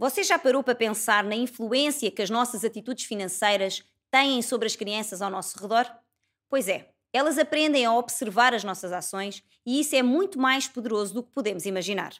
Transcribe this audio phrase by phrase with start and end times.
[0.00, 4.74] Você já parou para pensar na influência que as nossas atitudes financeiras têm sobre as
[4.74, 5.84] crianças ao nosso redor?
[6.48, 11.12] Pois é, elas aprendem a observar as nossas ações e isso é muito mais poderoso
[11.12, 12.14] do que podemos imaginar.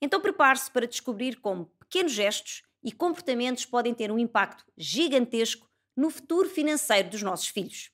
[0.00, 6.08] Então prepare-se para descobrir como pequenos gestos e comportamentos podem ter um impacto gigantesco no
[6.08, 7.90] futuro financeiro dos nossos filhos.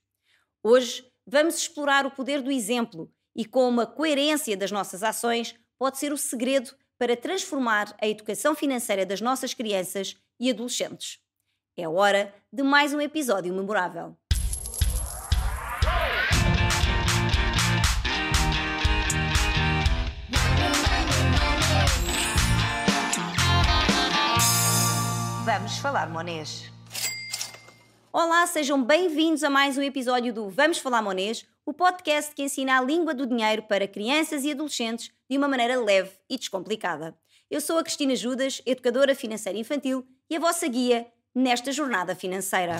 [0.62, 5.98] Hoje vamos explorar o poder do exemplo e como a coerência das nossas ações pode
[5.98, 11.18] ser o segredo para transformar a educação financeira das nossas crianças e adolescentes.
[11.76, 14.16] É hora de mais um episódio memorável.
[25.44, 26.73] Vamos falar monês.
[28.16, 32.78] Olá, sejam bem-vindos a mais um episódio do Vamos Falar Monês, o podcast que ensina
[32.78, 37.18] a língua do dinheiro para crianças e adolescentes de uma maneira leve e descomplicada.
[37.50, 42.76] Eu sou a Cristina Judas, educadora financeira infantil e a vossa guia nesta jornada financeira.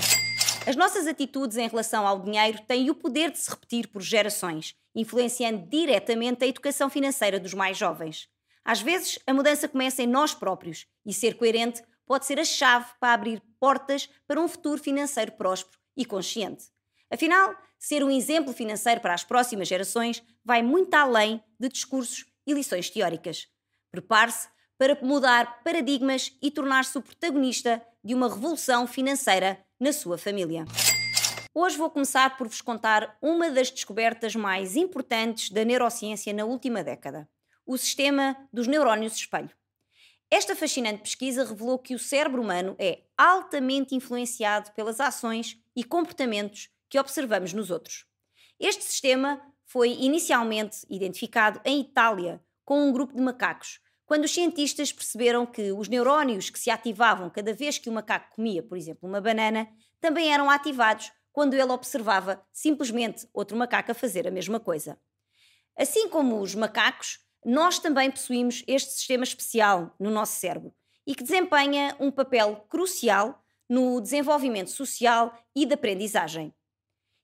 [0.69, 4.77] As nossas atitudes em relação ao dinheiro têm o poder de se repetir por gerações,
[4.95, 8.29] influenciando diretamente a educação financeira dos mais jovens.
[8.65, 12.87] Às vezes, a mudança começa em nós próprios e ser coerente pode ser a chave
[13.01, 16.65] para abrir portas para um futuro financeiro próspero e consciente.
[17.11, 22.53] Afinal, ser um exemplo financeiro para as próximas gerações vai muito além de discursos e
[22.53, 23.47] lições teóricas.
[23.91, 30.65] Prepare-se para mudar paradigmas e tornar-se o protagonista de uma revolução financeira na sua família.
[31.55, 36.83] Hoje vou começar por vos contar uma das descobertas mais importantes da neurociência na última
[36.83, 37.29] década:
[37.65, 39.51] o sistema dos neurónios espelho.
[40.37, 46.71] Esta fascinante pesquisa revelou que o cérebro humano é altamente influenciado pelas ações e comportamentos
[46.89, 48.05] que observamos nos outros.
[48.59, 54.93] Este sistema foi inicialmente identificado em Itália com um grupo de macacos, quando os cientistas
[54.93, 59.09] perceberam que os neurónios que se ativavam cada vez que o macaco comia, por exemplo,
[59.09, 59.69] uma banana,
[60.01, 64.99] também eram ativados quando ele observava simplesmente outro macaco a fazer a mesma coisa.
[65.79, 70.73] Assim como os macacos, nós também possuímos este sistema especial no nosso cérebro
[71.07, 76.55] e que desempenha um papel crucial no desenvolvimento social e de aprendizagem.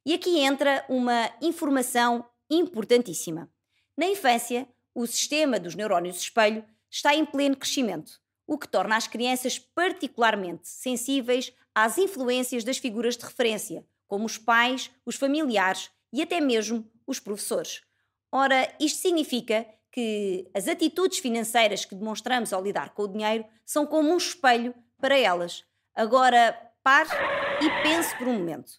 [0.04, 3.50] E aqui entra uma informação importantíssima.
[3.96, 9.06] Na infância, o sistema dos neurónios espelho está em pleno crescimento, o que torna as
[9.06, 16.20] crianças particularmente sensíveis às influências das figuras de referência, como os pais, os familiares e
[16.20, 17.82] até mesmo os professores.
[18.32, 23.86] Ora, isto significa que as atitudes financeiras que demonstramos ao lidar com o dinheiro são
[23.86, 25.64] como um espelho para elas.
[25.94, 26.52] Agora,
[26.82, 27.08] pare
[27.60, 28.72] e pense por um momento.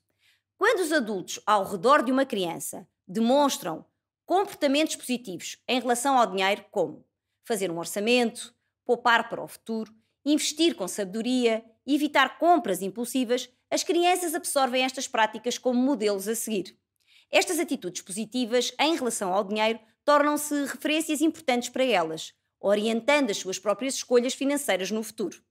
[0.58, 3.86] Quando os adultos ao redor de uma criança demonstram
[4.26, 7.06] comportamentos positivos em relação ao dinheiro, como
[7.44, 8.54] fazer um orçamento,
[8.86, 9.94] poupar para o futuro,
[10.24, 16.78] investir com sabedoria evitar compras impulsivas, as crianças absorvem estas práticas como modelos a seguir.
[17.31, 23.58] Estas atitudes positivas em relação ao dinheiro tornam-se referências importantes para elas, orientando as suas
[23.58, 25.42] próprias escolhas financeiras no futuro.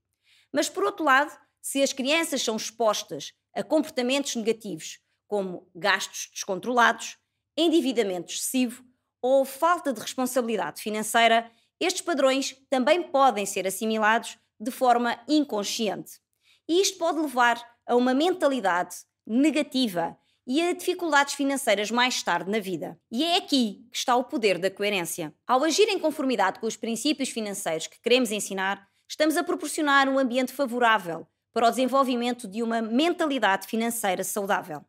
[0.53, 7.17] Mas, por outro lado, se as crianças são expostas a comportamentos negativos, como gastos descontrolados,
[7.57, 8.85] endividamento excessivo
[9.23, 16.21] ou falta de responsabilidade financeira, estes padrões também podem ser assimilados de forma inconsciente.
[16.69, 22.59] E isto pode levar a uma mentalidade negativa e a dificuldades financeiras mais tarde na
[22.59, 22.99] vida.
[23.11, 25.35] E é aqui que está o poder da coerência.
[25.47, 30.19] Ao agir em conformidade com os princípios financeiros que queremos ensinar, estamos a proporcionar um
[30.19, 34.85] ambiente favorável para o desenvolvimento de uma mentalidade financeira saudável.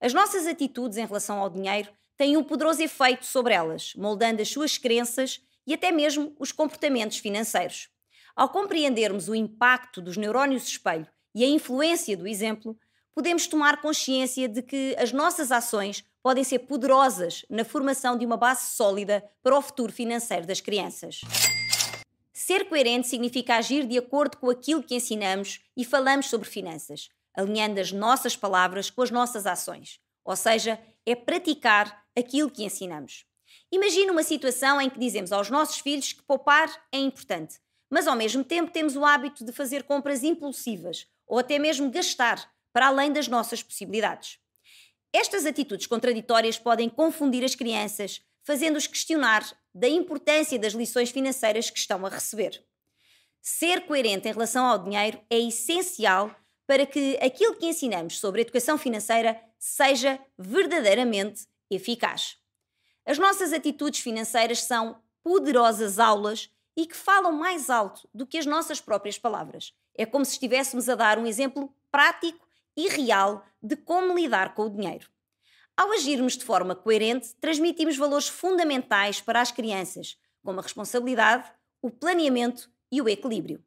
[0.00, 4.48] As nossas atitudes em relação ao dinheiro têm um poderoso efeito sobre elas, moldando as
[4.48, 7.88] suas crenças e até mesmo os comportamentos financeiros.
[8.34, 12.76] Ao compreendermos o impacto dos neurónios espelho e a influência do exemplo,
[13.14, 18.36] podemos tomar consciência de que as nossas ações podem ser poderosas na formação de uma
[18.36, 21.20] base sólida para o futuro financeiro das crianças.
[22.32, 27.80] Ser coerente significa agir de acordo com aquilo que ensinamos e falamos sobre finanças, alinhando
[27.80, 30.00] as nossas palavras com as nossas ações.
[30.24, 33.24] Ou seja, é praticar aquilo que ensinamos.
[33.70, 37.58] Imagine uma situação em que dizemos aos nossos filhos que poupar é importante,
[37.90, 42.50] mas ao mesmo tempo temos o hábito de fazer compras impulsivas ou até mesmo gastar
[42.72, 44.38] para além das nossas possibilidades.
[45.12, 51.78] Estas atitudes contraditórias podem confundir as crianças, fazendo-os questionar da importância das lições financeiras que
[51.78, 52.64] estão a receber.
[53.40, 56.34] Ser coerente em relação ao dinheiro é essencial
[56.66, 62.36] para que aquilo que ensinamos sobre educação financeira seja verdadeiramente eficaz.
[63.04, 68.46] As nossas atitudes financeiras são poderosas aulas e que falam mais alto do que as
[68.46, 69.74] nossas próprias palavras.
[69.94, 72.46] É como se estivéssemos a dar um exemplo prático
[72.76, 75.08] e real de como lidar com o dinheiro.
[75.76, 81.90] Ao agirmos de forma coerente, transmitimos valores fundamentais para as crianças, como a responsabilidade, o
[81.90, 83.62] planeamento e o equilíbrio.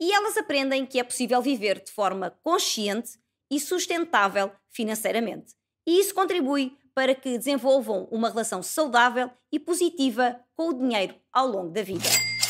[0.00, 3.18] E elas aprendem que é possível viver de forma consciente
[3.50, 5.54] e sustentável financeiramente.
[5.86, 11.46] E isso contribui para que desenvolvam uma relação saudável e positiva com o dinheiro ao
[11.46, 12.08] longo da vida.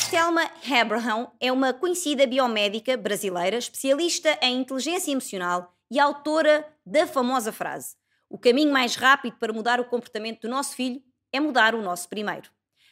[0.09, 7.51] Thelma Abraham é uma conhecida biomédica brasileira, especialista em inteligência emocional e autora da famosa
[7.51, 7.95] frase:
[8.29, 11.01] O caminho mais rápido para mudar o comportamento do nosso filho
[11.31, 12.49] é mudar o nosso primeiro.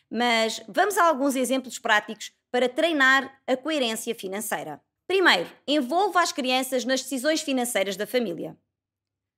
[0.10, 4.82] Mas vamos a alguns exemplos práticos para treinar a coerência financeira.
[5.08, 8.58] Primeiro, envolva as crianças nas decisões financeiras da família.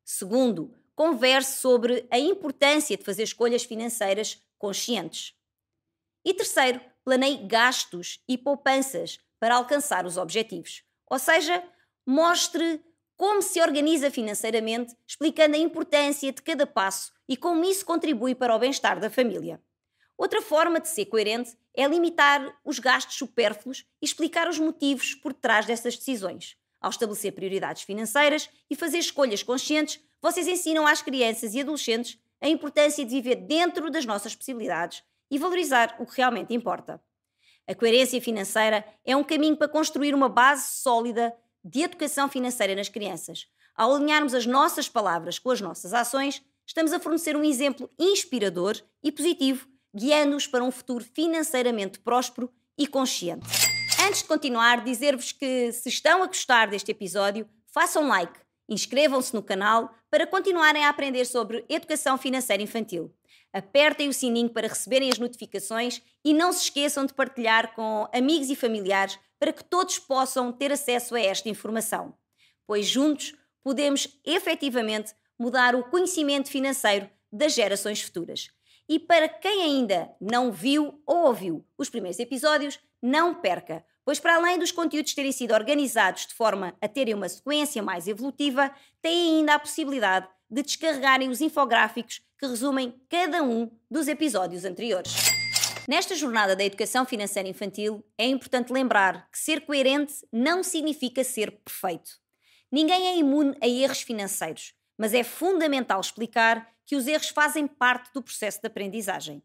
[0.04, 5.34] Segundo, converse sobre a importância de fazer escolhas financeiras conscientes.
[6.24, 10.84] E terceiro, planeie gastos e poupanças para alcançar os objetivos.
[11.10, 11.64] Ou seja,
[12.06, 12.84] mostre
[13.18, 18.56] como se organiza financeiramente, explicando a importância de cada passo e como isso contribui para
[18.56, 19.62] o bem-estar da família.
[20.18, 25.34] Outra forma de ser coerente é limitar os gastos supérfluos e explicar os motivos por
[25.34, 26.56] trás dessas decisões.
[26.80, 32.48] Ao estabelecer prioridades financeiras e fazer escolhas conscientes, vocês ensinam às crianças e adolescentes a
[32.48, 37.02] importância de viver dentro das nossas possibilidades e valorizar o que realmente importa.
[37.68, 41.36] A coerência financeira é um caminho para construir uma base sólida
[41.66, 43.48] de educação financeira nas crianças.
[43.76, 48.80] Ao alinharmos as nossas palavras com as nossas ações, estamos a fornecer um exemplo inspirador
[49.04, 53.48] e positivo, guiando-os para um futuro financeiramente próspero e consciente.
[54.08, 58.40] Antes de continuar, dizer-vos que se estão a gostar deste episódio, façam like,
[58.70, 63.12] inscrevam-se no canal para continuarem a aprender sobre educação financeira infantil.
[63.52, 68.50] Apertem o sininho para receberem as notificações e não se esqueçam de partilhar com amigos
[68.50, 72.16] e familiares para que todos possam ter acesso a esta informação.
[72.66, 78.50] Pois juntos podemos efetivamente mudar o conhecimento financeiro das gerações futuras.
[78.90, 84.38] E para quem ainda não viu ou ouviu os primeiros episódios, não perca, pois para
[84.38, 89.38] além dos conteúdos terem sido organizados de forma a terem uma sequência mais evolutiva, têm
[89.38, 95.35] ainda a possibilidade de descarregarem os infográficos que resumem cada um dos episódios anteriores.
[95.88, 101.52] Nesta jornada da educação financeira infantil, é importante lembrar que ser coerente não significa ser
[101.52, 102.20] perfeito.
[102.72, 108.12] Ninguém é imune a erros financeiros, mas é fundamental explicar que os erros fazem parte
[108.14, 109.44] do processo de aprendizagem.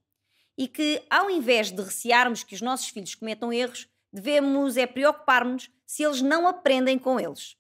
[0.57, 5.71] E que, ao invés de recearmos que os nossos filhos cometam erros, devemos é preocupar-nos
[5.87, 7.55] se eles não aprendem com eles.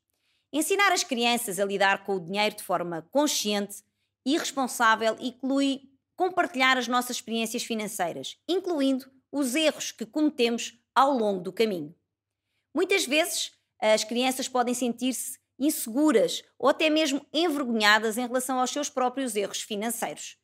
[0.50, 3.82] Ensinar as crianças a lidar com o dinheiro de forma consciente
[4.24, 5.89] e responsável inclui
[6.20, 11.94] compartilhar as nossas experiências financeiras, incluindo os erros que cometemos ao longo do caminho.
[12.76, 18.90] Muitas vezes, as crianças podem sentir-se inseguras ou até mesmo envergonhadas em relação aos seus
[18.90, 20.36] próprios erros financeiros.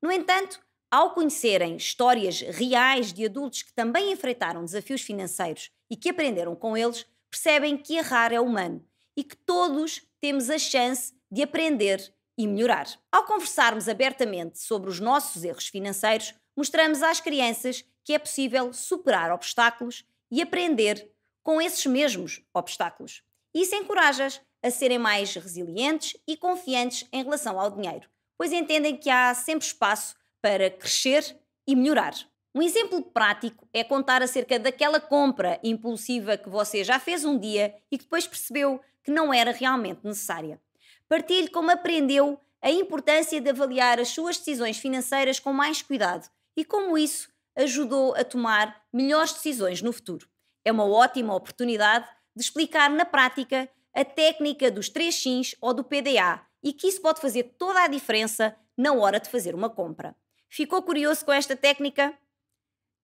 [0.00, 6.10] No entanto, ao conhecerem histórias reais de adultos que também enfrentaram desafios financeiros e que
[6.10, 8.80] aprenderam com eles, percebem que errar é humano
[9.16, 12.86] e que todos temos a chance de aprender e melhorar.
[13.10, 19.32] Ao conversarmos abertamente sobre os nossos erros financeiros, mostramos às crianças que é possível superar
[19.32, 21.10] obstáculos e aprender
[21.42, 23.22] com esses mesmos obstáculos.
[23.54, 29.08] Isso encoraja-as a serem mais resilientes e confiantes em relação ao dinheiro, pois entendem que
[29.08, 32.14] há sempre espaço para crescer e melhorar.
[32.54, 37.74] Um exemplo prático é contar acerca daquela compra impulsiva que você já fez um dia
[37.90, 40.60] e que depois percebeu que não era realmente necessária.
[41.08, 46.64] Partilhe como aprendeu a importância de avaliar as suas decisões financeiras com mais cuidado e
[46.64, 50.28] como isso ajudou a tomar melhores decisões no futuro.
[50.64, 55.84] É uma ótima oportunidade de explicar na prática a técnica dos 3 X ou do
[55.84, 60.14] PDA e que isso pode fazer toda a diferença na hora de fazer uma compra.
[60.50, 62.12] Ficou curioso com esta técnica?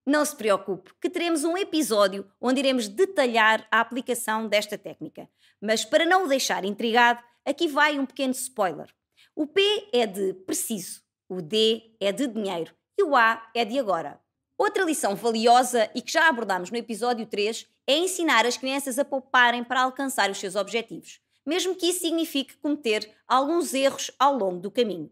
[0.05, 5.29] Não se preocupe, que teremos um episódio onde iremos detalhar a aplicação desta técnica.
[5.61, 8.89] Mas para não o deixar intrigado, aqui vai um pequeno spoiler.
[9.35, 13.79] O P é de preciso, o D é de dinheiro e o A é de
[13.79, 14.21] agora.
[14.59, 19.05] Outra lição valiosa e que já abordámos no episódio 3 é ensinar as crianças a
[19.05, 24.61] pouparem para alcançar os seus objetivos, mesmo que isso signifique cometer alguns erros ao longo
[24.61, 25.11] do caminho.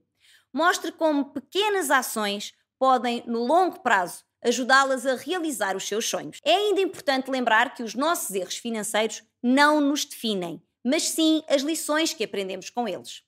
[0.53, 6.39] Mostre como pequenas ações podem, no longo prazo, ajudá-las a realizar os seus sonhos.
[6.45, 11.63] É ainda importante lembrar que os nossos erros financeiros não nos definem, mas sim as
[11.63, 13.23] lições que aprendemos com eles.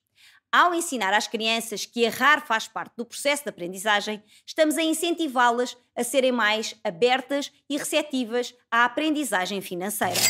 [0.51, 5.75] Ao ensinar às crianças que errar faz parte do processo de aprendizagem, estamos a incentivá-las
[5.95, 10.21] a serem mais abertas e receptivas à aprendizagem financeira.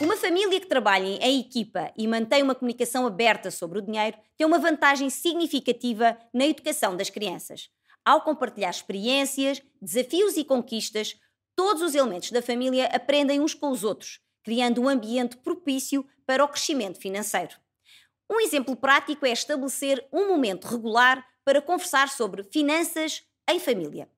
[0.00, 4.46] Uma família que trabalha em equipa e mantém uma comunicação aberta sobre o dinheiro tem
[4.46, 7.68] uma vantagem significativa na educação das crianças.
[8.04, 11.16] Ao compartilhar experiências, desafios e conquistas,
[11.56, 16.44] todos os elementos da família aprendem uns com os outros, criando um ambiente propício para
[16.44, 17.56] o crescimento financeiro.
[18.30, 24.08] Um exemplo prático é estabelecer um momento regular para conversar sobre finanças em família.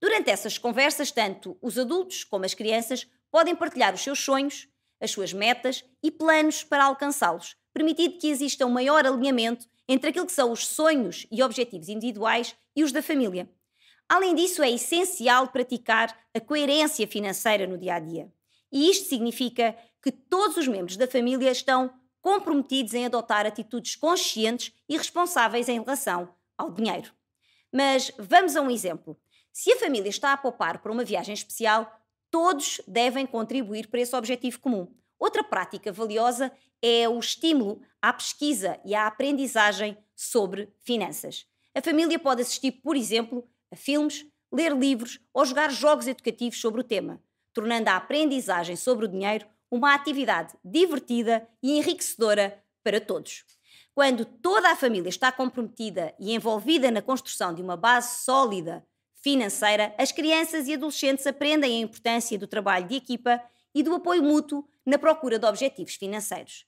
[0.00, 4.68] Durante essas conversas, tanto os adultos como as crianças podem partilhar os seus sonhos,
[5.00, 10.26] as suas metas e planos para alcançá-los, permitindo que exista um maior alinhamento entre aquilo
[10.26, 13.48] que são os sonhos e objetivos individuais e os da família.
[14.08, 18.30] Além disso, é essencial praticar a coerência financeira no dia a dia.
[18.74, 24.72] E isto significa que todos os membros da família estão comprometidos em adotar atitudes conscientes
[24.88, 27.12] e responsáveis em relação ao dinheiro.
[27.72, 29.16] Mas vamos a um exemplo.
[29.52, 31.88] Se a família está a poupar para uma viagem especial,
[32.30, 34.92] todos devem contribuir para esse objetivo comum.
[35.20, 36.50] Outra prática valiosa
[36.82, 41.46] é o estímulo à pesquisa e à aprendizagem sobre finanças.
[41.72, 46.80] A família pode assistir, por exemplo, a filmes, ler livros ou jogar jogos educativos sobre
[46.80, 47.22] o tema,
[47.54, 53.44] tornando a aprendizagem sobre o dinheiro uma atividade divertida e enriquecedora para todos.
[53.94, 58.84] Quando toda a família está comprometida e envolvida na construção de uma base sólida
[59.22, 63.40] financeira, as crianças e adolescentes aprendem a importância do trabalho de equipa
[63.74, 66.66] e do apoio mútuo na procura de objetivos financeiros.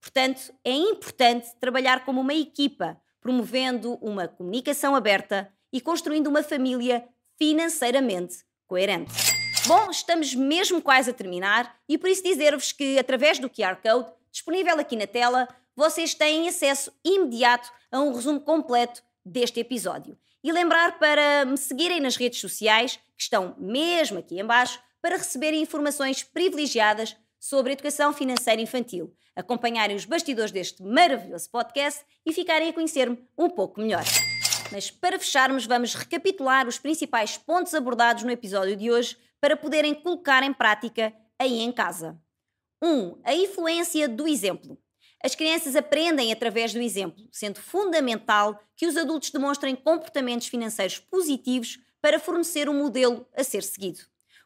[0.00, 7.08] Portanto, é importante trabalhar como uma equipa, promovendo uma comunicação aberta e construindo uma família
[7.36, 9.45] financeiramente coerente.
[9.66, 14.12] Bom, estamos mesmo quase a terminar e por isso dizer-vos que através do QR Code
[14.30, 20.16] disponível aqui na tela, vocês têm acesso imediato a um resumo completo deste episódio.
[20.44, 25.62] E lembrar para me seguirem nas redes sociais, que estão mesmo aqui embaixo, para receberem
[25.62, 32.72] informações privilegiadas sobre educação financeira infantil, acompanharem os bastidores deste maravilhoso podcast e ficarem a
[32.72, 34.04] conhecer-me um pouco melhor.
[34.70, 39.94] Mas para fecharmos, vamos recapitular os principais pontos abordados no episódio de hoje para poderem
[39.94, 42.20] colocar em prática aí em casa.
[42.82, 42.88] 1.
[42.88, 44.76] Um, a influência do exemplo.
[45.22, 51.78] As crianças aprendem através do exemplo, sendo fundamental que os adultos demonstrem comportamentos financeiros positivos
[52.02, 54.00] para fornecer um modelo a ser seguido.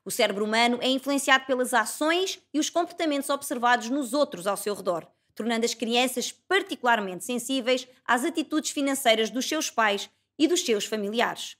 [0.05, 4.75] O cérebro humano é influenciado pelas ações e os comportamentos observados nos outros ao seu
[4.75, 10.85] redor, tornando as crianças particularmente sensíveis às atitudes financeiras dos seus pais e dos seus
[10.85, 11.57] familiares.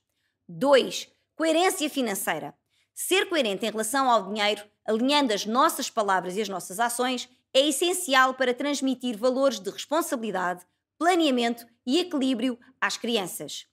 [0.47, 1.09] 2.
[1.35, 2.53] Coerência financeira.
[3.07, 7.67] Ser coerente em relação ao dinheiro, alinhando as nossas palavras e as nossas ações, é
[7.67, 10.63] essencial para transmitir valores de responsabilidade,
[10.99, 13.65] planeamento e equilíbrio às crianças.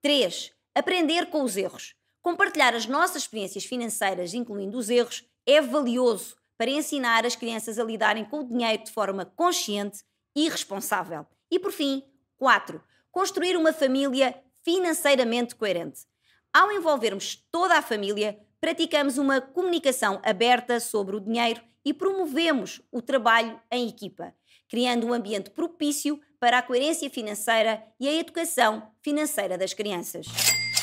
[0.00, 0.52] 3.
[0.76, 1.96] Aprender com os erros.
[2.22, 7.84] Compartilhar as nossas experiências financeiras, incluindo os erros, é valioso para ensinar as crianças a
[7.84, 10.04] lidarem com o dinheiro de forma consciente
[10.36, 11.26] e responsável.
[11.50, 12.04] E por fim,
[12.36, 12.80] 4.
[13.10, 16.06] Construir uma família financeiramente coerente.
[16.52, 23.00] Ao envolvermos toda a família, praticamos uma comunicação aberta sobre o dinheiro e promovemos o
[23.00, 24.34] trabalho em equipa,
[24.68, 30.26] criando um ambiente propício para a coerência financeira e a educação financeira das crianças.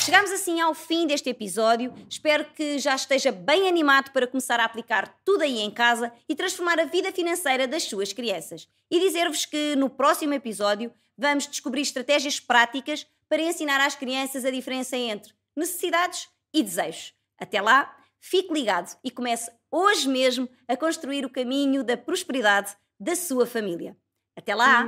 [0.05, 1.91] Chegamos assim ao fim deste episódio.
[2.07, 6.35] Espero que já esteja bem animado para começar a aplicar tudo aí em casa e
[6.35, 8.67] transformar a vida financeira das suas crianças.
[8.91, 14.51] E dizer-vos que no próximo episódio vamos descobrir estratégias práticas para ensinar às crianças a
[14.51, 17.14] diferença entre necessidades e desejos.
[17.39, 23.15] Até lá, fique ligado e comece hoje mesmo a construir o caminho da prosperidade da
[23.15, 23.95] sua família.
[24.37, 24.85] Até lá!